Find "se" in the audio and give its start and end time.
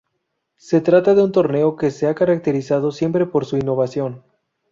0.57-0.81, 1.91-2.07